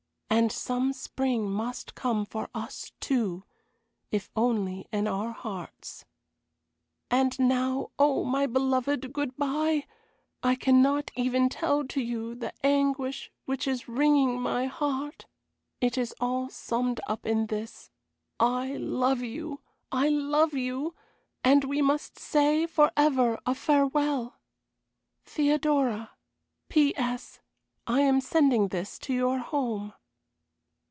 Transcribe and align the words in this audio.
And 0.33 0.49
some 0.51 0.91
spring 0.91 1.47
must 1.51 1.93
come 1.93 2.25
for 2.25 2.49
us, 2.55 2.93
too 2.99 3.43
if 4.11 4.31
only 4.35 4.87
in 4.91 5.05
our 5.05 5.31
hearts. 5.33 6.05
"And 7.11 7.37
now, 7.37 7.91
O 7.99 8.23
my 8.23 8.47
beloved, 8.47 9.11
good 9.13 9.35
bye! 9.37 9.85
I 10.41 10.55
cannot 10.55 11.11
even 11.15 11.47
tell 11.49 11.83
to 11.83 12.01
you 12.01 12.33
the 12.33 12.53
anguish 12.65 13.29
which 13.45 13.67
is 13.67 13.87
wringing 13.89 14.39
my 14.39 14.65
heart. 14.65 15.25
It 15.79 15.95
is 15.97 16.15
all 16.19 16.49
summed 16.49 17.01
up 17.07 17.27
in 17.27 17.47
this. 17.47 17.91
I 18.39 18.77
love 18.77 19.21
you! 19.21 19.59
I 19.91 20.07
love 20.09 20.53
you! 20.55 20.95
and 21.43 21.65
we 21.65 21.81
must 21.83 22.17
say 22.17 22.65
forever 22.65 23.37
a 23.45 23.53
farewell! 23.53 24.37
"THEODORA. 25.25 26.09
"P.S. 26.69 27.41
I 27.85 27.99
am 28.01 28.21
sending 28.21 28.69
this 28.69 28.97
to 28.99 29.13
your 29.13 29.37
home." 29.39 29.93